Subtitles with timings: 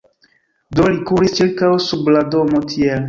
[0.79, 2.99] Do li kuris ĉirkaŭ sub la domo tiel: